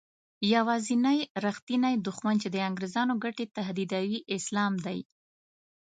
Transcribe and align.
یوازینی 0.53 1.19
رښتینی 1.45 1.93
دښمن 2.05 2.35
چې 2.43 2.47
د 2.51 2.57
انګریزانو 2.69 3.13
ګټې 3.23 3.45
تهدیدوي 3.57 4.19
اسلام 4.35 4.73
دی. 4.85 4.99